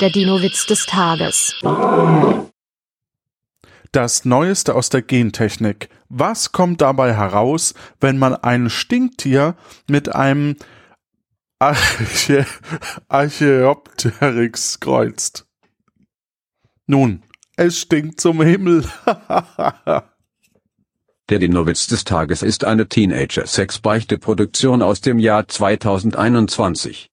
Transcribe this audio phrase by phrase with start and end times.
[0.00, 1.54] Der Dino-Witz des Tages.
[3.92, 5.88] Das Neueste aus der Gentechnik.
[6.10, 9.56] Was kommt dabei heraus, wenn man ein Stinktier
[9.88, 10.56] mit einem
[11.58, 12.44] Arche
[13.08, 15.46] Archeopteryx kreuzt?
[16.86, 17.22] Nun,
[17.56, 18.84] es stinkt zum Himmel.
[21.30, 27.10] Der Dino-Witz des Tages ist eine Teenager-Sex-Beichte-Produktion aus dem Jahr 2021.